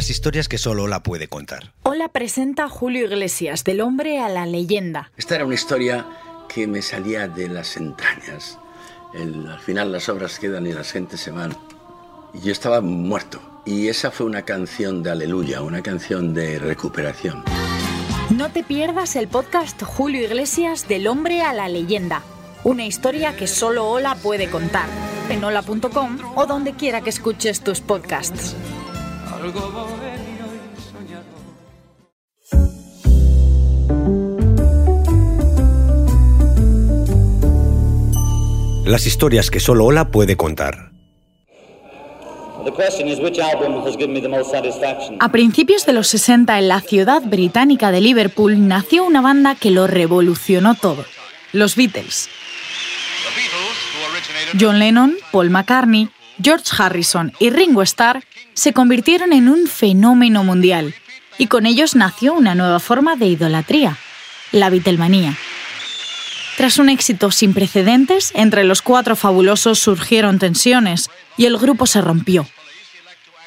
[0.00, 1.74] Las historias que solo Ola puede contar.
[1.82, 5.12] Hola presenta Julio Iglesias, del hombre a la leyenda.
[5.18, 6.06] Esta era una historia
[6.48, 8.58] que me salía de las entrañas.
[9.14, 11.54] al final las obras quedan y las gentes se van.
[12.32, 13.42] Y yo estaba muerto.
[13.66, 17.44] Y esa fue una canción de aleluya, una canción de recuperación.
[18.30, 22.22] No te pierdas el podcast Julio Iglesias del hombre a la leyenda.
[22.64, 24.88] Una historia que solo Ola puede contar.
[25.28, 28.56] En hola.com o donde quiera que escuches tus podcasts.
[38.84, 40.90] Las historias que solo Ola puede contar.
[45.20, 49.70] A principios de los 60 en la ciudad británica de Liverpool nació una banda que
[49.70, 51.06] lo revolucionó todo,
[51.52, 52.28] los Beatles.
[54.60, 56.10] John Lennon, Paul McCartney,
[56.42, 58.22] George Harrison y Ringo Starr
[58.60, 60.94] se convirtieron en un fenómeno mundial
[61.38, 63.96] y con ellos nació una nueva forma de idolatría,
[64.52, 65.34] la Beatlemanía.
[66.58, 71.08] Tras un éxito sin precedentes, entre los cuatro fabulosos surgieron tensiones
[71.38, 72.46] y el grupo se rompió.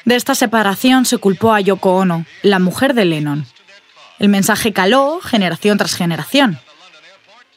[0.04, 3.46] De esta separación se culpó a Yoko Ono, la mujer de Lennon.
[4.18, 6.58] El mensaje caló generación tras generación.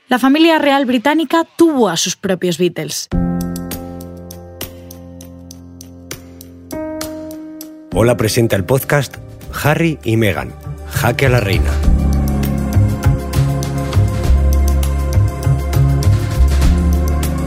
[0.10, 3.10] La familia real británica tuvo a sus propios Beatles.
[8.00, 9.16] Hola presenta el podcast
[9.64, 10.54] Harry y Meghan,
[10.88, 11.72] Jaque a la Reina.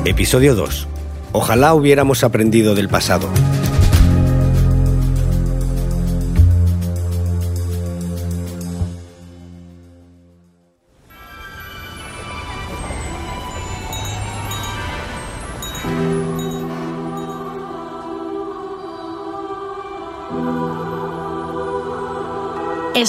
[0.05, 0.89] Episodio 2.
[1.31, 3.29] Ojalá hubiéramos aprendido del pasado.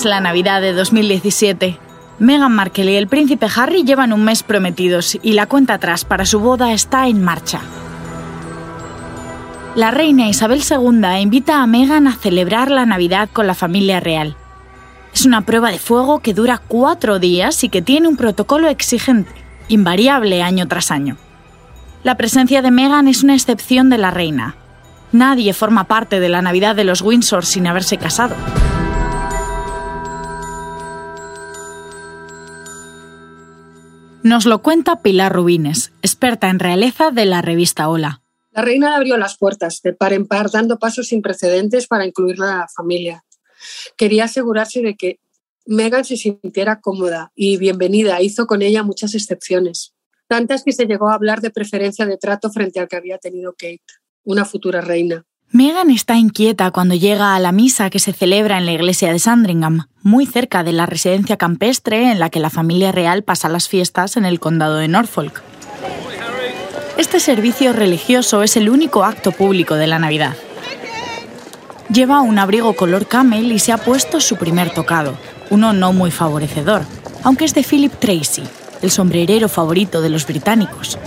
[0.02, 1.78] Es la Navidad de 2017.
[2.18, 6.26] Meghan Markle y el príncipe Harry llevan un mes prometidos y la cuenta atrás para
[6.26, 7.62] su boda está en marcha.
[9.76, 14.36] La reina Isabel II invita a Meghan a celebrar la Navidad con la familia real.
[15.14, 19.32] Es una prueba de fuego que dura cuatro días y que tiene un protocolo exigente,
[19.68, 21.18] invariable año tras año.
[22.02, 24.56] La presencia de Meghan es una excepción de la reina.
[25.12, 28.34] Nadie forma parte de la Navidad de los Windsor sin haberse casado.
[34.24, 38.22] Nos lo cuenta Pilar Rubines, experta en realeza de la revista Hola.
[38.52, 42.40] La reina abrió las puertas de par en par, dando pasos sin precedentes para incluir
[42.44, 43.26] a la familia.
[43.98, 45.20] Quería asegurarse de que
[45.66, 48.22] Meghan se sintiera cómoda y bienvenida.
[48.22, 49.96] Hizo con ella muchas excepciones,
[50.28, 53.54] tantas que se llegó a hablar de preferencia de trato frente al que había tenido
[53.54, 53.82] Kate,
[54.24, 55.26] una futura reina.
[55.54, 59.20] Megan está inquieta cuando llega a la misa que se celebra en la iglesia de
[59.20, 63.68] Sandringham, muy cerca de la residencia campestre en la que la familia real pasa las
[63.68, 65.44] fiestas en el condado de Norfolk.
[66.98, 70.38] Este servicio religioso es el único acto público de la Navidad.
[71.94, 75.18] Lleva un abrigo color camel y se ha puesto su primer tocado,
[75.50, 76.84] uno no muy favorecedor,
[77.24, 78.44] aunque es de Philip Tracy,
[78.82, 80.98] el sombrerero favorito de los británicos,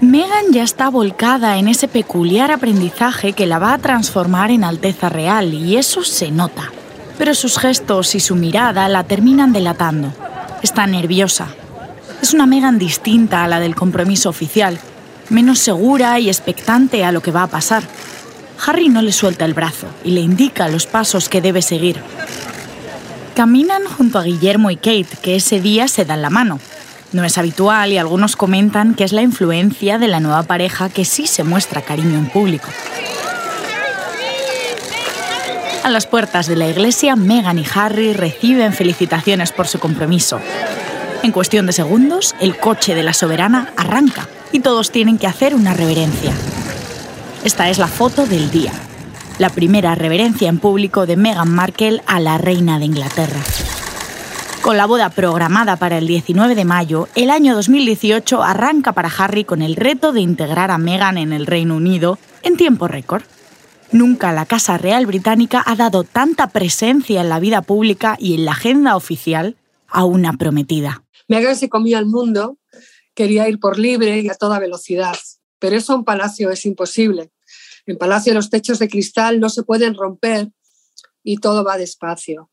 [0.00, 5.08] Megan ya está volcada en ese peculiar aprendizaje que la va a transformar en Alteza
[5.08, 6.70] Real y eso se nota.
[7.18, 10.12] Pero sus gestos y su mirada la terminan delatando.
[10.62, 11.48] Está nerviosa.
[12.22, 14.78] Es una Megan distinta a la del compromiso oficial,
[15.30, 17.82] menos segura y expectante a lo que va a pasar.
[18.64, 22.00] Harry no le suelta el brazo y le indica los pasos que debe seguir.
[23.34, 26.60] Caminan junto a Guillermo y Kate, que ese día se dan la mano,
[27.12, 31.04] no es habitual y algunos comentan que es la influencia de la nueva pareja que
[31.04, 32.68] sí se muestra cariño en público.
[35.84, 40.38] A las puertas de la iglesia, Meghan y Harry reciben felicitaciones por su compromiso.
[41.22, 45.54] En cuestión de segundos, el coche de la soberana arranca y todos tienen que hacer
[45.54, 46.32] una reverencia.
[47.42, 48.72] Esta es la foto del día.
[49.38, 53.40] La primera reverencia en público de Meghan Markle a la reina de Inglaterra.
[54.68, 59.44] Con la boda programada para el 19 de mayo, el año 2018 arranca para Harry
[59.44, 63.22] con el reto de integrar a Meghan en el Reino Unido en tiempo récord.
[63.92, 68.44] Nunca la Casa Real Británica ha dado tanta presencia en la vida pública y en
[68.44, 69.56] la agenda oficial
[69.86, 71.02] a una prometida.
[71.28, 72.58] Meghan se comía el mundo,
[73.14, 75.16] quería ir por libre y a toda velocidad,
[75.58, 77.32] pero eso en Palacio es imposible.
[77.86, 80.50] En Palacio los techos de cristal no se pueden romper
[81.22, 82.50] y todo va despacio.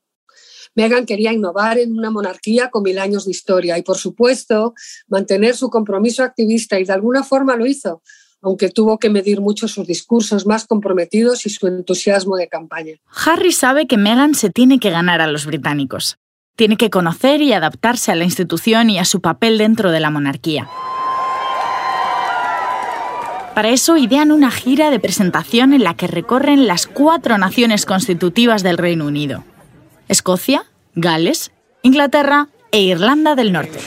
[0.76, 4.74] Meghan quería innovar en una monarquía con mil años de historia y, por supuesto,
[5.08, 8.02] mantener su compromiso activista y de alguna forma lo hizo,
[8.42, 12.96] aunque tuvo que medir mucho sus discursos más comprometidos y su entusiasmo de campaña.
[13.26, 16.18] Harry sabe que Meghan se tiene que ganar a los británicos.
[16.58, 20.10] Tiene que conocer y adaptarse a la institución y a su papel dentro de la
[20.10, 20.70] monarquía.
[23.56, 28.64] Para eso idean una gira de presentación en la que recorren las cuatro naciones constitutivas
[28.64, 29.46] del Reino Unido.
[30.08, 33.80] Escocia, Gales, Inglaterra e Irlanda del Norte.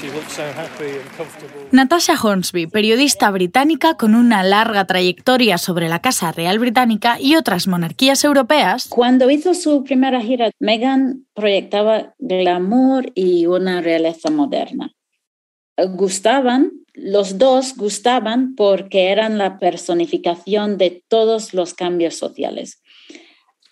[1.73, 7.67] Natasha Hornsby, periodista británica con una larga trayectoria sobre la Casa Real Británica y otras
[7.67, 8.89] monarquías europeas.
[8.89, 14.93] Cuando hizo su primera gira, Meghan proyectaba glamour y una realeza moderna.
[15.77, 22.83] Gustaban, los dos gustaban porque eran la personificación de todos los cambios sociales.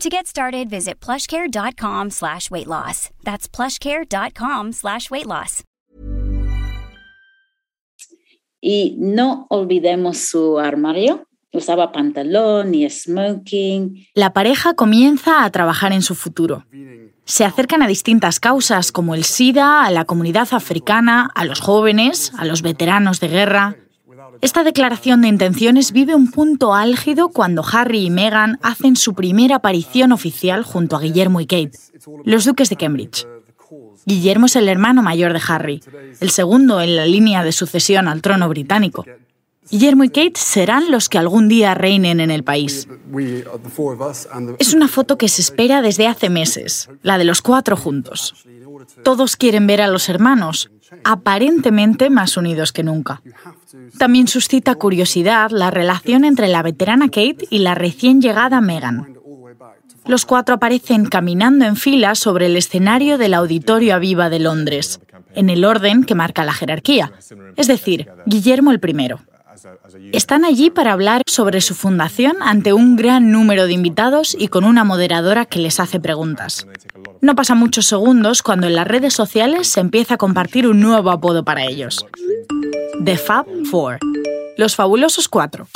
[0.00, 3.10] To get started, visit plushcare.com slash weight loss.
[3.24, 5.62] That's plushcare.com slash weight loss.
[8.60, 11.26] Y no olvidemos su armario.
[11.52, 14.06] Usaba pantalón y smoking.
[14.14, 16.66] La pareja comienza a trabajar en su futuro.
[17.24, 22.32] Se acercan a distintas causas como el SIDA, a la comunidad africana, a los jóvenes,
[22.36, 23.76] a los veteranos de guerra.
[24.40, 29.56] Esta declaración de intenciones vive un punto álgido cuando Harry y Meghan hacen su primera
[29.56, 31.72] aparición oficial junto a Guillermo y Kate,
[32.24, 33.26] los duques de Cambridge.
[34.06, 35.82] Guillermo es el hermano mayor de Harry,
[36.20, 39.04] el segundo en la línea de sucesión al trono británico.
[39.70, 42.86] Guillermo y Kate serán los que algún día reinen en el país.
[44.58, 48.34] Es una foto que se espera desde hace meses, la de los cuatro juntos.
[49.02, 50.70] Todos quieren ver a los hermanos,
[51.02, 53.22] aparentemente más unidos que nunca.
[53.98, 59.14] También suscita curiosidad la relación entre la veterana Kate y la recién llegada Meghan.
[60.06, 65.00] Los cuatro aparecen caminando en fila sobre el escenario del Auditorio Aviva de Londres,
[65.34, 67.12] en el orden que marca la jerarquía,
[67.56, 69.20] es decir, Guillermo el primero.
[70.12, 74.64] Están allí para hablar sobre su fundación ante un gran número de invitados y con
[74.64, 76.66] una moderadora que les hace preguntas.
[77.20, 81.10] No pasan muchos segundos cuando en las redes sociales se empieza a compartir un nuevo
[81.10, 82.04] apodo para ellos.
[83.04, 83.98] The Fab Four,
[84.56, 85.66] los fabulosos cuatro.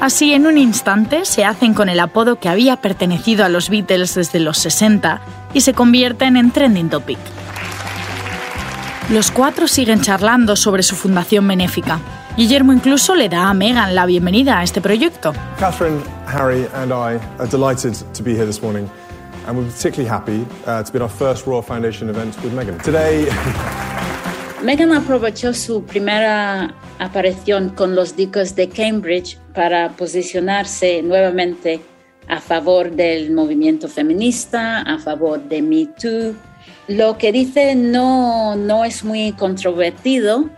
[0.00, 4.14] Así, en un instante, se hacen con el apodo que había pertenecido a los Beatles
[4.14, 5.20] desde los 60
[5.52, 7.18] y se convierten en trending topic.
[9.10, 11.98] Los cuatro siguen charlando sobre su fundación benéfica.
[12.38, 15.34] Guillermo incluso le da a Meghan la bienvenida a este proyecto.
[15.58, 18.88] Catherine, Harry and I are delighted to be here this morning
[19.46, 22.82] and we're particularly happy uh, to be in our first Royal Foundation event with Meghan.
[22.82, 23.26] Today
[24.62, 31.80] Meghan aprovechó su primera aparición con los duques de Cambridge para posicionarse nuevamente
[32.26, 36.34] a favor del movimiento feminista, a favor de Me Too.
[36.88, 40.48] Lo que dice no, no es muy controvertido,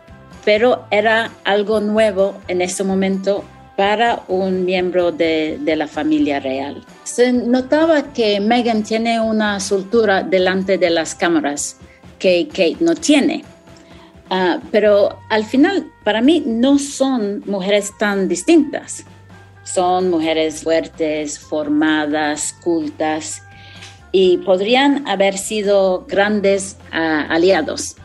[0.45, 3.45] pero era algo nuevo en ese momento
[3.77, 6.85] para un miembro de, de, la familia real.
[7.05, 11.76] Se notaba que Meghan tiene una soltura delante de las cámaras
[12.19, 13.45] que Kate no tiene.
[14.30, 19.04] Uh, pero al final, para mí, no son mujeres tan distintas.
[19.64, 23.42] Son mujeres fuertes, formadas, cultas
[24.12, 27.97] y podrían haber sido grandes uh, aliados.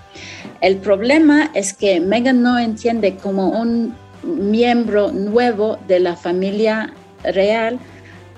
[0.61, 7.79] El problema es que Meghan no entiende como un miembro nuevo de la familia real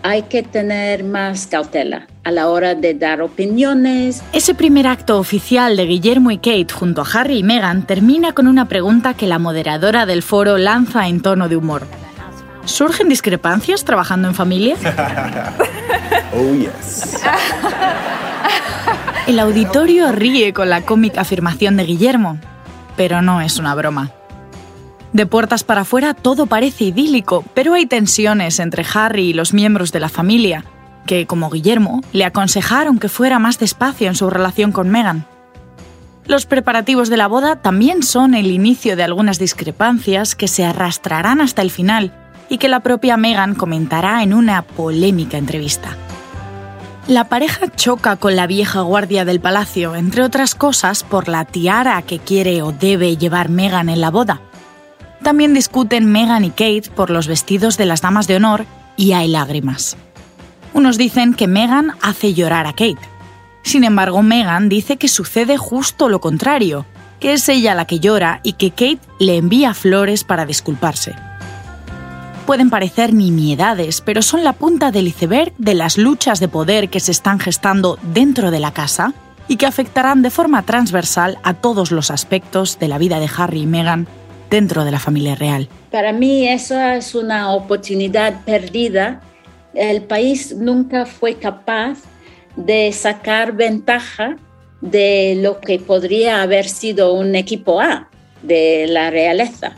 [0.05, 4.21] hay que tener más cautela a la hora de dar opiniones.
[4.33, 8.47] Ese primer acto oficial de Guillermo y Kate junto a Harry y Meghan termina con
[8.47, 11.87] una pregunta que la moderadora del foro lanza en tono de humor.
[12.65, 14.75] ¿Surgen discrepancias trabajando en familia?
[16.35, 17.17] oh yes.
[19.25, 22.37] El auditorio ríe con la cómica afirmación de Guillermo,
[22.95, 24.11] pero no es una broma.
[25.15, 29.93] De puertas para afuera todo parece idílico, pero hay tensiones entre Harry y los miembros
[29.93, 30.65] de la familia,
[31.07, 35.25] que, como Guillermo, le aconsejaron que fuera más despacio en su relación con Meghan.
[36.25, 41.39] Los preparativos de la boda también son el inicio de algunas discrepancias que se arrastrarán
[41.39, 42.11] hasta el final
[42.49, 45.95] y que la propia Meghan comentará en una polémica entrevista.
[47.07, 52.01] La pareja choca con la vieja guardia del palacio, entre otras cosas por la tiara
[52.01, 54.41] que quiere o debe llevar Meghan en la boda,
[55.25, 59.27] También discuten Meghan y Kate por los vestidos de las damas de honor y hay
[59.27, 59.97] lágrimas.
[60.71, 62.99] Unos dicen que Meghan hace llorar a Kate.
[63.63, 66.85] Sin embargo, Meghan dice que sucede justo lo contrario,
[67.19, 71.15] que es ella la que llora y que Kate le envía flores para disculparse.
[72.45, 76.99] Pueden parecer nimiedades, pero son la punta del iceberg de las luchas de poder que
[76.99, 79.13] se están gestando dentro de la casa
[79.47, 83.61] y que afectarán de forma transversal a todos los aspectos de la vida de Harry
[83.61, 84.07] y Meghan
[84.55, 85.67] dentro de la familia real.
[85.91, 89.19] Para mí eso es una oportunidad perdida.
[89.73, 91.97] El país nunca fue capaz
[92.55, 94.37] de sacar ventaja
[94.79, 98.07] de lo que podría haber sido un equipo A
[98.43, 99.73] de la realeza.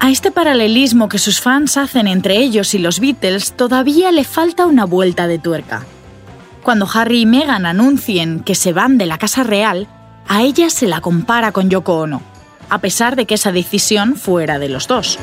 [0.00, 4.66] A este paralelismo que sus fans hacen entre ellos y los Beatles todavía le falta
[4.66, 5.86] una vuelta de tuerca.
[6.64, 9.86] Cuando Harry y Meghan anuncien que se van de la Casa Real,
[10.26, 12.22] a ella se la compara con Yoko Ono,
[12.68, 15.18] a pesar de que esa decisión fuera de los dos.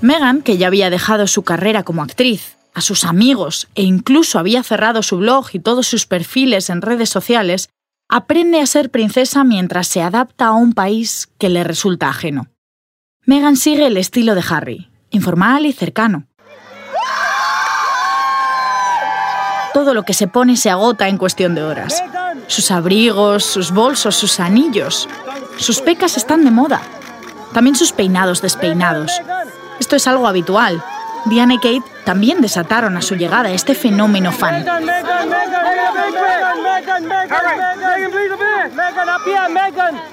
[0.00, 4.62] Meghan, que ya había dejado su carrera como actriz, a sus amigos e incluso había
[4.62, 7.70] cerrado su blog y todos sus perfiles en redes sociales,
[8.08, 12.48] aprende a ser princesa mientras se adapta a un país que le resulta ajeno.
[13.24, 16.28] Meghan sigue el estilo de Harry, informal y cercano.
[19.76, 22.02] Todo lo que se pone se agota en cuestión de horas.
[22.46, 25.06] Sus abrigos, sus bolsos, sus anillos.
[25.58, 26.80] Sus pecas están de moda.
[27.52, 29.12] También sus peinados despeinados.
[29.78, 30.82] Esto es algo habitual.
[31.26, 34.64] Diana y Kate también desataron a su llegada este fenómeno fan.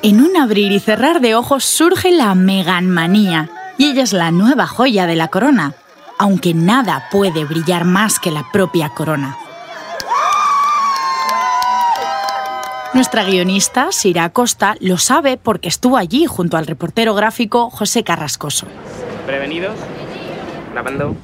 [0.01, 4.31] En un abrir y cerrar de ojos surge la Megan manía, y ella es la
[4.31, 5.71] nueva joya de la corona,
[6.17, 9.37] aunque nada puede brillar más que la propia corona.
[12.93, 18.67] Nuestra guionista, Sira Acosta, lo sabe porque estuvo allí junto al reportero gráfico José Carrascoso.
[19.25, 19.73] Prevenidos,
[20.71, 21.15] grabando.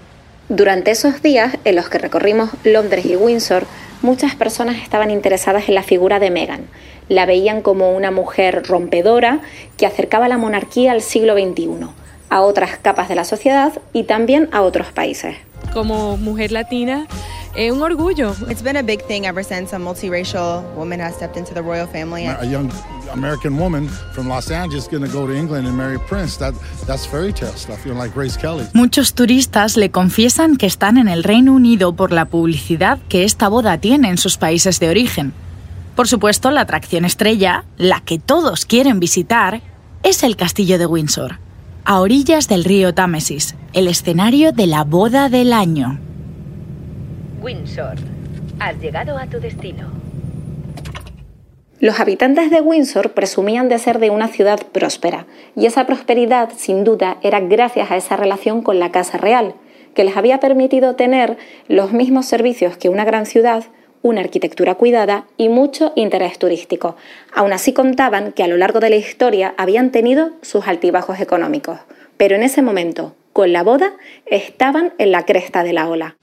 [0.50, 3.68] Durante esos días en los que recorrimos Londres y Windsor,
[4.02, 6.66] muchas personas estaban interesadas en la figura de Meghan.
[7.08, 9.42] La veían como una mujer rompedora
[9.78, 11.88] que acercaba la monarquía al siglo XXI,
[12.32, 15.36] a otras capas de la sociedad y también a otros países.
[15.74, 17.08] Como mujer latina,
[17.56, 18.36] es un orgullo.
[18.50, 21.88] It's been a big thing ever since a multiracial woman has stepped into the royal
[21.88, 22.26] family.
[22.26, 22.72] A young
[23.12, 26.38] American woman from Los Angeles going to go to England and marry Prince.
[26.38, 26.54] That,
[26.86, 28.68] that's fairy tale stuff, you know, like Grace Kelly.
[28.74, 33.48] Muchos turistas le confiesan que están en el Reino Unido por la publicidad que esta
[33.48, 35.34] boda tiene en sus países de origen.
[35.96, 39.62] Por supuesto, la atracción estrella, la que todos quieren visitar,
[40.04, 41.40] es el Castillo de Windsor,
[41.89, 46.00] a orillas del río Támesis, el escenario de la boda del año.
[47.41, 47.96] Windsor.
[48.60, 49.88] Has llegado a tu destino.
[51.79, 56.84] Los habitantes de Windsor presumían de ser de una ciudad próspera, y esa prosperidad, sin
[56.84, 59.55] duda, era gracias a esa relación con la Casa Real,
[59.96, 63.63] que les había permitido tener los mismos servicios que una gran ciudad,
[64.01, 66.96] una arquitectura cuidada y mucho interés turístico.
[67.34, 71.79] Aún así contaban que a lo largo de la historia habían tenido sus altibajos económicos,
[72.18, 73.94] pero en ese momento, con la boda,
[74.25, 76.18] estaban en la cresta de la ola.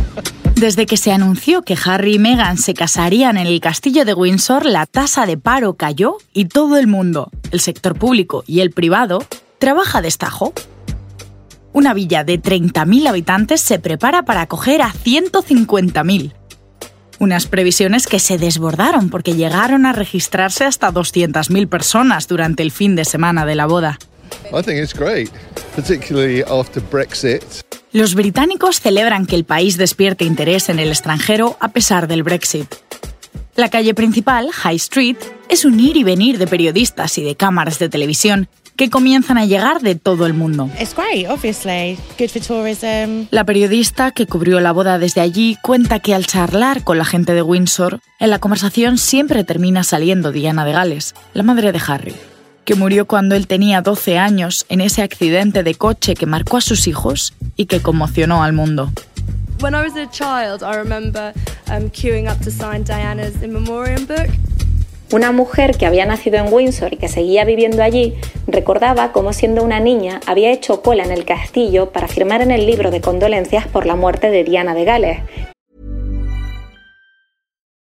[0.56, 4.64] Desde que se anunció que Harry y Meghan se casarían en el castillo de Windsor,
[4.64, 9.22] la tasa de paro cayó y todo el mundo, el sector público y el privado,
[9.58, 10.54] trabaja destajo.
[11.76, 16.32] Una villa de 30.000 habitantes se prepara para acoger a 150.000.
[17.18, 22.96] Unas previsiones que se desbordaron porque llegaron a registrarse hasta 200.000 personas durante el fin
[22.96, 23.98] de semana de la boda.
[27.92, 32.74] Los británicos celebran que el país despierte interés en el extranjero a pesar del Brexit.
[33.54, 35.18] La calle principal, High Street,
[35.50, 39.46] es un ir y venir de periodistas y de cámaras de televisión que comienzan a
[39.46, 40.70] llegar de todo el mundo.
[43.30, 47.32] La periodista que cubrió la boda desde allí cuenta que al charlar con la gente
[47.32, 52.14] de Windsor, en la conversación siempre termina saliendo Diana de Gales, la madre de Harry
[52.66, 56.60] que murió cuando él tenía 12 años en ese accidente de coche que marcó a
[56.60, 58.90] sus hijos y que conmocionó al mundo.
[65.12, 68.14] Una mujer que había nacido en Windsor y que seguía viviendo allí
[68.48, 72.66] recordaba cómo siendo una niña había hecho cola en el castillo para firmar en el
[72.66, 75.18] libro de condolencias por la muerte de Diana de Gales,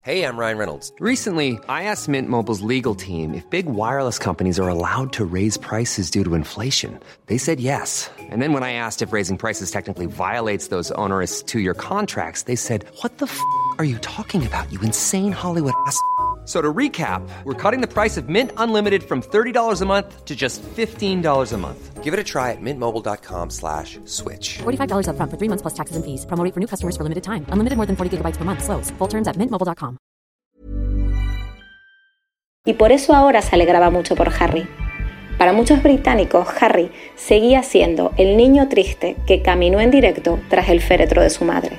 [0.08, 0.90] Hey, I'm Ryan Reynolds.
[1.00, 5.58] Recently, I asked Mint Mobile's legal team if big wireless companies are allowed to raise
[5.58, 6.98] prices due to inflation.
[7.26, 8.10] They said yes.
[8.18, 12.44] And then when I asked if raising prices technically violates those onerous two year contracts,
[12.44, 13.38] they said, What the f
[13.78, 16.00] are you talking about, you insane Hollywood ass?
[16.48, 20.34] So to recap, we're cutting the price of Mint Unlimited from $30 a month to
[20.34, 22.02] just $15 a month.
[22.02, 24.60] Give it a try at mintmobile.com slash switch.
[24.64, 26.24] $45 up front for three months plus taxes and fees.
[26.24, 27.44] Promo for new customers for limited time.
[27.52, 28.64] Unlimited more than 40 gigabytes per month.
[28.64, 28.90] Slows.
[28.96, 29.98] Full terms at mintmobile.com.
[32.64, 34.66] Y por eso ahora se alegraba mucho por Harry.
[35.36, 40.80] Para muchos británicos, Harry seguía siendo el niño triste que caminó en directo tras el
[40.80, 41.78] féretro de su madre.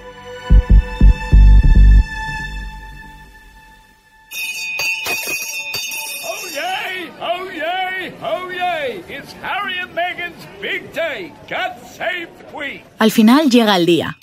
[13.00, 14.18] Al final llega el día,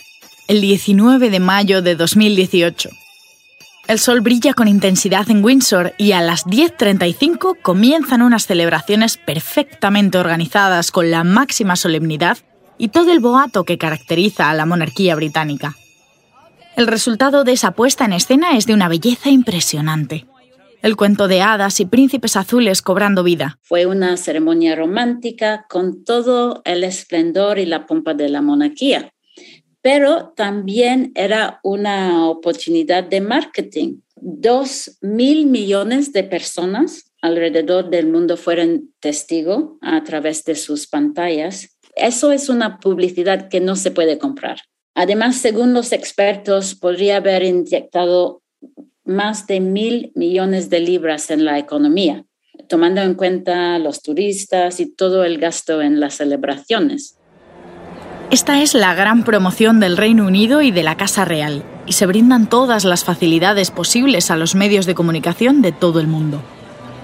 [0.49, 2.90] el 19 de mayo de 2018.
[3.88, 10.18] El sol brilla con intensidad en Windsor y a las 10.35 comienzan unas celebraciones perfectamente
[10.18, 12.37] organizadas con la máxima solemnidad
[12.76, 15.75] y todo el boato que caracteriza a la monarquía británica.
[16.76, 20.26] El resultado de esa puesta en escena es de una belleza impresionante
[20.87, 23.59] el cuento de hadas y príncipes azules cobrando vida.
[23.62, 29.12] Fue una ceremonia romántica con todo el esplendor y la pompa de la monarquía,
[29.83, 33.97] pero también era una oportunidad de marketing.
[34.14, 41.76] Dos mil millones de personas alrededor del mundo fueron testigos a través de sus pantallas.
[41.97, 44.61] Eso es una publicidad que no se puede comprar.
[44.95, 48.43] Además, según los expertos, podría haber inyectado
[49.07, 52.25] más de mil millones de libras en la economía,
[52.69, 57.19] tomando en cuenta los turistas y todo el gasto en las celebraciones.
[58.31, 62.07] Esta es la gran promoción del Reino Unido y de la Casa Real, y se
[62.07, 66.43] brindan todas las facilidades posibles a los medios de comunicación de todo el mundo.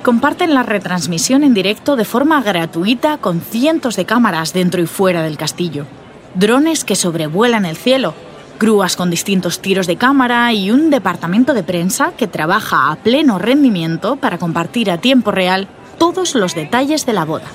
[0.02, 5.22] Comparten la retransmisión en directo de forma gratuita con cientos de cámaras dentro y fuera
[5.22, 5.86] del castillo,
[6.34, 8.14] drones que sobrevuelan el cielo
[8.58, 13.38] grúas con distintos tiros de cámara y un departamento de prensa que trabaja a pleno
[13.38, 15.68] rendimiento para compartir a tiempo real
[15.98, 17.46] todos los detalles de la boda.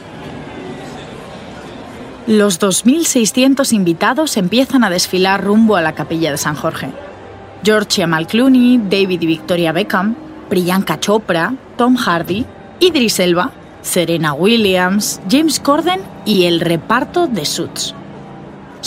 [2.27, 6.89] Los 2.600 invitados empiezan a desfilar rumbo a la capilla de San Jorge.
[7.63, 10.15] George Amal Clooney, David y Victoria Beckham,
[10.49, 12.45] Priyanka Chopra, Tom Hardy,
[12.79, 17.95] Idris Elba, Serena Williams, James Corden y el reparto de Suits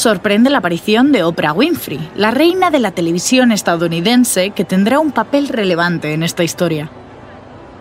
[0.00, 5.12] sorprende la aparición de Oprah Winfrey, la reina de la televisión estadounidense que tendrá un
[5.12, 6.90] papel relevante en esta historia.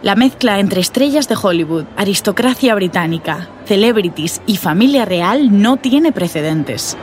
[0.04, 6.98] La mezcla entre estrellas de Hollywood, aristocracia británica, celebrities y familia real no tiene precedentes.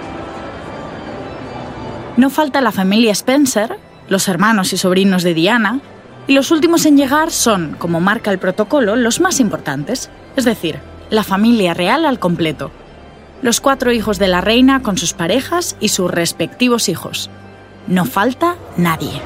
[2.18, 5.80] No falta la familia Spencer, los hermanos y sobrinos de Diana,
[6.26, 10.78] y los últimos en llegar son, como marca el protocolo, los más importantes, es decir,
[11.08, 12.70] la familia real al completo,
[13.42, 17.30] los cuatro hijos de la reina con sus parejas y sus respectivos hijos.
[17.86, 19.20] No falta nadie.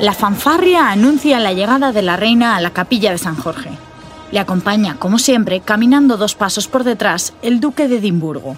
[0.00, 3.70] La fanfarria anuncia la llegada de la reina a la capilla de San Jorge.
[4.32, 8.56] Le acompaña, como siempre, caminando dos pasos por detrás, el duque de Edimburgo.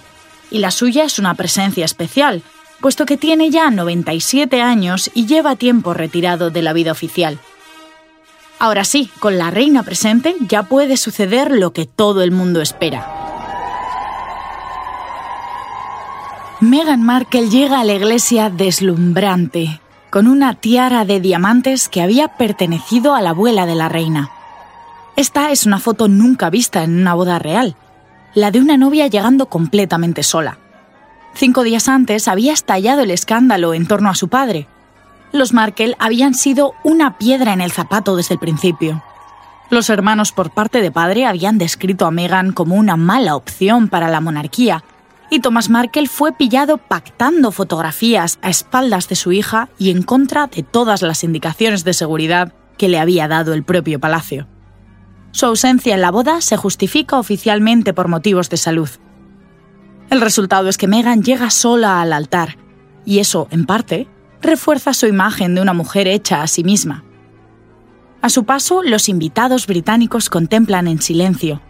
[0.51, 2.43] Y la suya es una presencia especial,
[2.81, 7.39] puesto que tiene ya 97 años y lleva tiempo retirado de la vida oficial.
[8.63, 13.05] Ahora sí, con la reina presente ya puede suceder lo que todo el mundo espera.
[16.61, 23.17] Meghan Markle llega a la iglesia deslumbrante, con una tiara de diamantes que había pertenecido
[23.17, 24.31] a la abuela de la reina.
[25.17, 27.75] Esta es una foto nunca vista en una boda real,
[28.33, 30.59] la de una novia llegando completamente sola.
[31.35, 34.69] Cinco días antes había estallado el escándalo en torno a su padre,
[35.33, 39.03] los Markel habían sido una piedra en el zapato desde el principio.
[39.71, 44.11] Los hermanos por parte de padre habían descrito a Meghan como una mala opción para
[44.11, 44.85] la monarquía,
[45.31, 50.47] y Thomas Markel fue pillado pactando fotografías a espaldas de su hija y en contra
[50.47, 54.47] de todas las indicaciones de seguridad que le había dado el propio palacio.
[55.31, 58.91] Su ausencia en la boda se justifica oficialmente por motivos de salud.
[60.11, 62.59] El resultado es que Meghan llega sola al altar,
[63.07, 64.09] y eso, en parte,
[64.43, 67.05] refuerza su imagen de una mujer hecha a sí misma.
[68.21, 71.61] A su paso, los invitados británicos contemplan en silencio,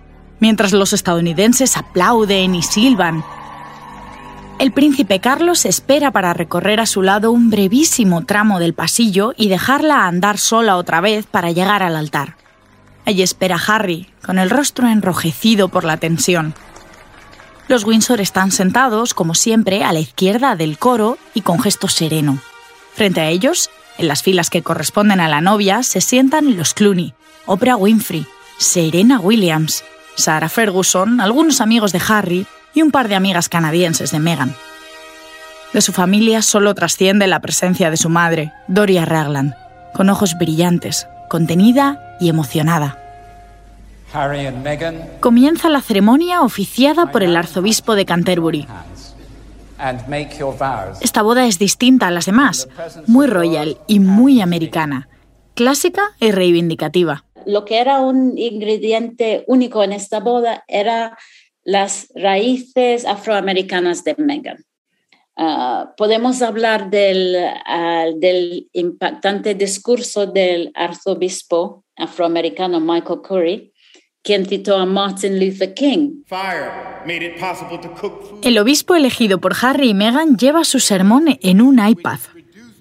[0.40, 3.24] mientras los estadounidenses aplauden y silban.
[4.58, 9.48] El príncipe Carlos espera para recorrer a su lado un brevísimo tramo del pasillo y
[9.48, 12.36] dejarla andar sola otra vez para llegar al altar.
[13.04, 16.54] Allí espera Harry, con el rostro enrojecido por la tensión.
[17.66, 22.38] Los Windsor están sentados, como siempre, a la izquierda del coro y con gesto sereno.
[22.94, 27.14] Frente a ellos, en las filas que corresponden a la novia, se sientan los Clooney,
[27.46, 28.26] Oprah Winfrey,
[28.58, 34.18] Serena Williams, Sarah Ferguson, algunos amigos de Harry y un par de amigas canadienses de
[34.18, 34.54] Meghan.
[35.72, 39.54] De su familia solo trasciende la presencia de su madre, Doria Ragland,
[39.94, 42.98] con ojos brillantes, contenida y emocionada.
[44.12, 44.46] Harry
[45.20, 48.66] Comienza la ceremonia oficiada por el arzobispo de Canterbury.
[51.00, 52.68] Esta boda es distinta a las demás,
[53.06, 55.08] muy royal y muy americana,
[55.54, 57.24] clásica y reivindicativa.
[57.46, 61.18] Lo que era un ingrediente único en esta boda era
[61.64, 64.64] las raíces afroamericanas de Meghan.
[65.36, 73.71] Ah, podemos hablar del, ah, del impactante discurso del arzobispo afroamericano Michael Curry,
[74.86, 76.22] Martin Luther King.
[78.42, 82.20] El obispo elegido por Harry y Meghan lleva su sermón en un iPad.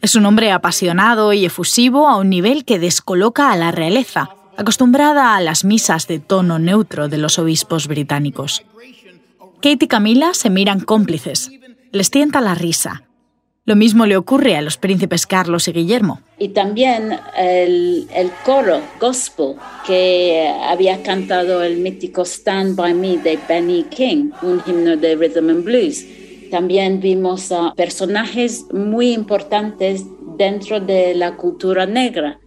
[0.03, 5.35] Es un hombre apasionado y efusivo a un nivel que descoloca a la realeza, acostumbrada
[5.35, 8.63] a las misas de tono neutro de los obispos británicos.
[9.61, 11.49] Kate y Camila se miran cómplices.
[11.91, 13.03] Les tienta la risa.
[13.71, 16.19] Lo mismo le ocurre a los príncipes Carlos y Guillermo.
[16.37, 19.55] Y también el, el coro gospel
[19.87, 25.51] que había cantado el mítico Stand By Me de Benny King, un himno de rhythm
[25.51, 26.05] and blues.
[26.51, 30.03] También vimos a personajes muy importantes
[30.37, 32.41] dentro de la cultura negra.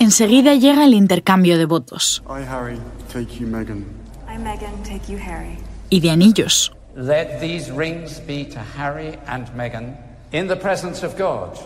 [0.00, 3.84] Enseguida llega el intercambio de votos Harry, take you, Meghan.
[4.26, 5.58] I, Megan, take you, Harry.
[5.90, 6.70] y de anillos.
[6.94, 9.96] Let these rings be to Harry and Meghan
[10.32, 11.58] in the presence of God.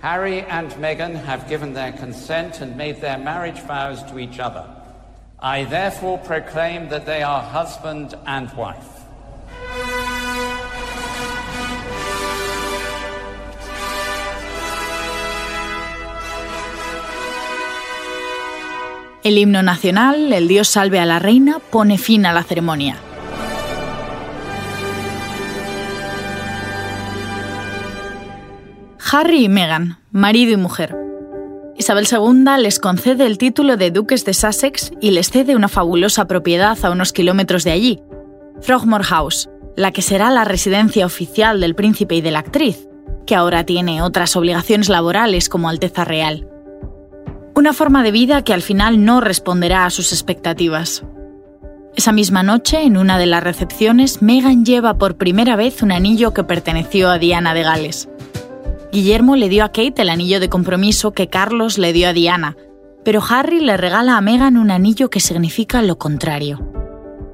[0.00, 4.64] Harry and Meghan have given their consent and made their marriage vows to each other.
[5.38, 8.99] I therefore proclaim that they are husband and wife.
[19.22, 22.96] El himno nacional, el Dios salve a la reina, pone fin a la ceremonia.
[29.12, 30.96] Harry y Meghan, marido y mujer.
[31.76, 36.26] Isabel II les concede el título de duques de Sussex y les cede una fabulosa
[36.26, 38.00] propiedad a unos kilómetros de allí,
[38.62, 42.88] Frogmore House, la que será la residencia oficial del príncipe y de la actriz,
[43.26, 46.46] que ahora tiene otras obligaciones laborales como Alteza Real.
[47.60, 51.04] Una forma de vida que al final no responderá a sus expectativas.
[51.94, 56.32] Esa misma noche, en una de las recepciones, Meghan lleva por primera vez un anillo
[56.32, 58.08] que perteneció a Diana de Gales.
[58.92, 62.56] Guillermo le dio a Kate el anillo de compromiso que Carlos le dio a Diana,
[63.04, 66.66] pero Harry le regala a Meghan un anillo que significa lo contrario.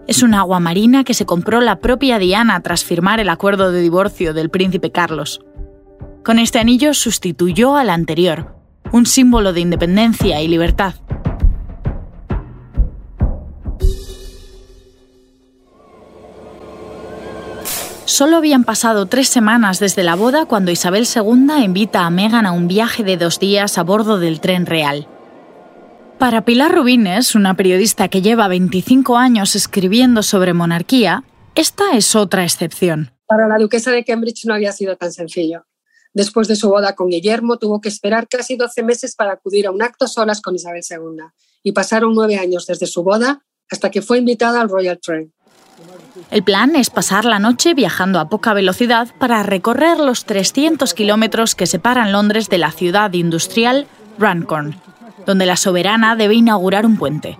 [0.08, 3.80] Es un agua marina que se compró la propia Diana tras firmar el acuerdo de
[3.80, 5.40] divorcio del príncipe Carlos.
[6.24, 8.55] Con este anillo sustituyó al anterior,
[8.92, 10.94] un símbolo de independencia y libertad.
[18.04, 22.52] Solo habían pasado tres semanas desde la boda cuando Isabel II invita a Meghan a
[22.52, 25.06] un viaje de dos días a bordo del tren real.
[26.18, 32.44] Para Pilar Rubines, una periodista que lleva 25 años escribiendo sobre monarquía, esta es otra
[32.44, 33.10] excepción.
[33.26, 35.66] Para la duquesa de Cambridge no había sido tan sencillo.
[36.16, 39.70] Después de su boda con Guillermo, tuvo que esperar casi 12 meses para acudir a
[39.70, 41.24] un acto a solas con Isabel II.
[41.62, 45.30] Y pasaron nueve años desde su boda hasta que fue invitada al Royal Train.
[46.30, 51.54] El plan es pasar la noche viajando a poca velocidad para recorrer los 300 kilómetros
[51.54, 53.86] que separan Londres de la ciudad industrial
[54.18, 54.80] Runcorn,
[55.26, 57.36] donde la soberana debe inaugurar un puente.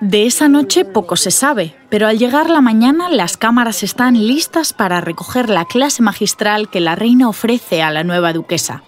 [0.00, 4.74] De esa noche poco se sabe, pero al llegar la mañana las cámaras están listas
[4.74, 8.82] para recoger la clase magistral que la reina ofrece a la nueva duquesa.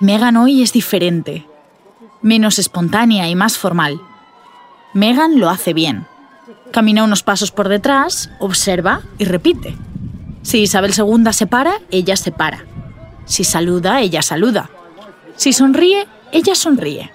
[0.00, 1.46] Meghan hoy es diferente,
[2.20, 4.00] menos espontánea y más formal.
[4.92, 6.06] Meghan lo hace bien.
[6.72, 9.76] Camina unos pasos por detrás, observa y repite.
[10.42, 12.64] Si Isabel II se para, ella se para.
[13.24, 14.68] Si saluda, ella saluda.
[15.36, 17.12] Si sonríe, ella sonríe.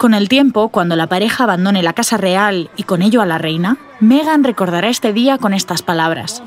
[0.00, 3.36] Con el tiempo, cuando la pareja abandone la casa real y con ello a la
[3.36, 6.42] reina, Meghan recordará este día con estas palabras.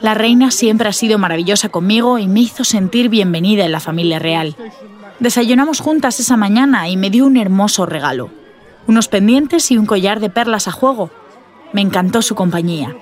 [0.00, 4.20] La reina siempre ha sido maravillosa conmigo y me hizo sentir bienvenida en la familia
[4.20, 4.54] real.
[5.18, 8.30] Desayunamos juntas esa mañana y me dio un hermoso regalo.
[8.86, 11.10] Unos pendientes y un collar de perlas a juego.
[11.72, 12.94] Me encantó su compañía.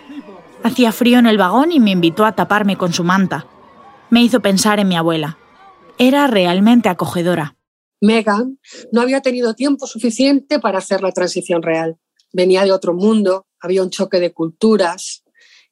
[0.64, 3.44] Hacía frío en el vagón y me invitó a taparme con su manta.
[4.08, 5.36] Me hizo pensar en mi abuela.
[5.98, 7.54] Era realmente acogedora.
[8.00, 8.58] Meghan
[8.92, 11.98] no había tenido tiempo suficiente para hacer la transición real.
[12.32, 15.24] Venía de otro mundo, había un choque de culturas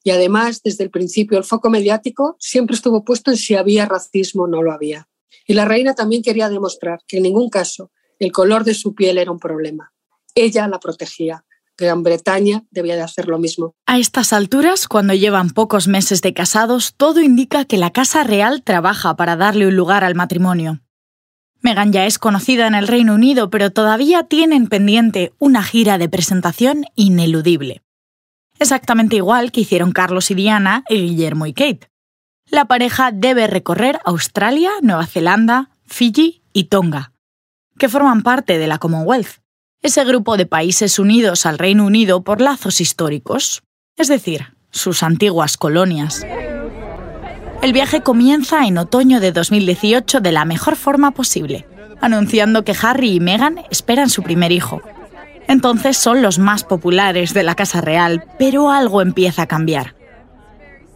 [0.05, 4.45] y además desde el principio el foco mediático siempre estuvo puesto en si había racismo
[4.45, 5.09] o no lo había.
[5.47, 9.19] Y la reina también quería demostrar que en ningún caso el color de su piel
[9.19, 9.93] era un problema.
[10.35, 11.45] Ella la protegía,
[11.79, 13.75] Gran Bretaña debía de hacer lo mismo.
[13.87, 18.63] A estas alturas, cuando llevan pocos meses de casados, todo indica que la Casa Real
[18.65, 20.81] trabaja para darle un lugar al matrimonio.
[21.61, 26.09] Meghan ya es conocida en el Reino Unido, pero todavía tienen pendiente una gira de
[26.09, 27.83] presentación ineludible.
[28.59, 31.91] Exactamente igual que hicieron Carlos y Diana y Guillermo y Kate.
[32.47, 37.13] La pareja debe recorrer Australia, Nueva Zelanda, Fiji y Tonga,
[37.79, 39.41] que forman parte de la Commonwealth,
[39.83, 43.63] ese grupo de países unidos al Reino Unido por lazos históricos,
[43.97, 46.25] es decir, sus antiguas colonias.
[47.61, 51.67] El viaje comienza en otoño de 2018 de la mejor forma posible,
[52.01, 54.81] anunciando que Harry y Meghan esperan su primer hijo.
[55.49, 59.97] Entonces son los más populares de la Casa Real, pero algo empieza a cambiar.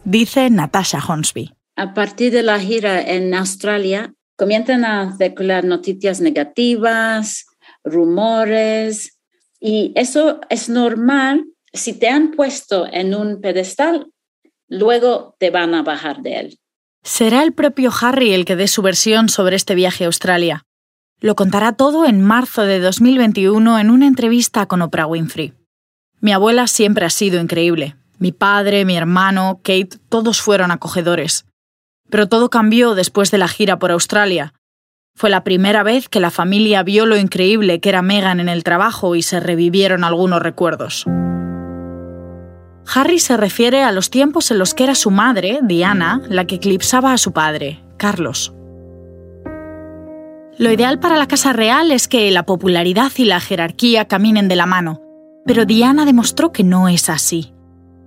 [0.05, 1.53] Dice Natasha Hornsby.
[1.75, 7.45] A partir de la gira en Australia, comienzan a circular noticias negativas,
[7.83, 9.19] rumores,
[9.59, 11.45] y eso es normal.
[11.73, 14.07] Si te han puesto en un pedestal,
[14.67, 16.59] luego te van a bajar de él.
[17.03, 20.63] Será el propio Harry el que dé su versión sobre este viaje a Australia.
[21.19, 25.53] Lo contará todo en marzo de 2021 en una entrevista con Oprah Winfrey.
[26.19, 27.95] Mi abuela siempre ha sido increíble.
[28.19, 31.45] Mi padre, mi hermano, Kate, todos fueron acogedores.
[32.09, 34.53] Pero todo cambió después de la gira por Australia.
[35.15, 38.63] Fue la primera vez que la familia vio lo increíble que era Meghan en el
[38.63, 41.05] trabajo y se revivieron algunos recuerdos.
[42.93, 46.55] Harry se refiere a los tiempos en los que era su madre, Diana, la que
[46.55, 48.53] eclipsaba a su padre, Carlos.
[50.57, 54.55] Lo ideal para la Casa Real es que la popularidad y la jerarquía caminen de
[54.55, 55.01] la mano,
[55.45, 57.53] pero Diana demostró que no es así.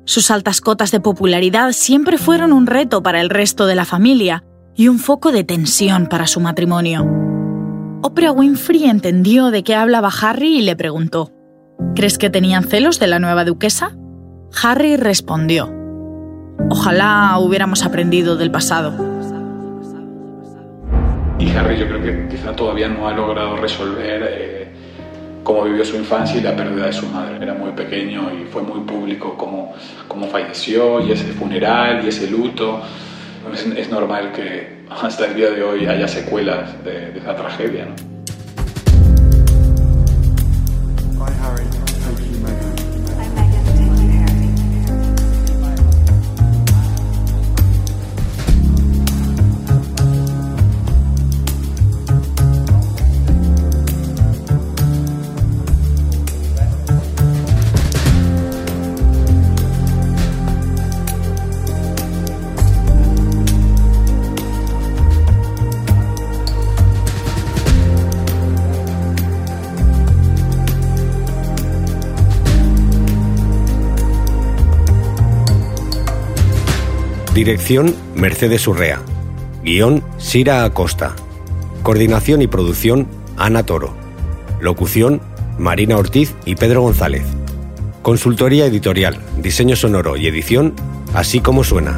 [0.05, 4.45] Sus altas cotas de popularidad siempre fueron un reto para el resto de la familia
[4.77, 7.05] y un foco de tensión para su matrimonio.
[8.03, 11.33] Oprah Winfrey entendió de qué hablaba Harry y le preguntó,
[11.97, 13.97] ¿Crees que tenían celos de la nueva duquesa?
[14.63, 15.73] Harry respondió,
[16.69, 18.93] Ojalá hubiéramos aprendido del pasado.
[21.39, 24.69] Y Harry yo creo que quizá todavía no ha logrado resolver eh,
[25.45, 27.37] cómo vivió su infancia y la pérdida de su madre.
[27.41, 29.75] Era muy pequeño y fue muy público cómo,
[30.09, 32.81] cómo falleció y ese funeral y ese luto.
[33.53, 37.85] Es, es, normal que hasta el día de hoy haya secuelas de, de esa tragedia.
[37.85, 38.17] ¿no?
[77.47, 79.01] Dirección Mercedes Urrea.
[79.63, 81.15] Guión Sira Acosta.
[81.85, 83.07] Coordinación y producción
[83.37, 83.95] Ana Toro.
[84.59, 85.21] Locución
[85.57, 87.23] Marina Ortiz y Pedro González.
[88.03, 90.75] Consultoría editorial, diseño sonoro y edición,
[91.15, 91.95] así como suena.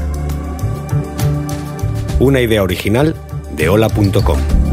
[2.20, 3.16] Una idea original
[3.56, 4.67] de hola.com.